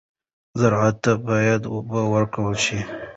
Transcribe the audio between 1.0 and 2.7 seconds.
ته باید اوبه ورکړل